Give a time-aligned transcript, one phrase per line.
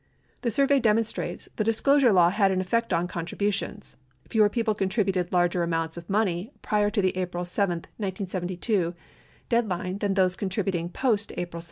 [0.41, 5.31] The sur vey demonstrates the disclosure law had an effect on contributions: fewer people contributed
[5.31, 8.95] larger amounts of money prior to the April 7, 1972,
[9.47, 11.59] deadline than those contributing post April 7.